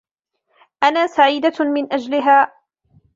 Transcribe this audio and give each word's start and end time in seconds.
أنا 0.83 1.07
سعيدة 1.07 1.53
مِن 1.65 1.93
أجلِها. 1.93 2.53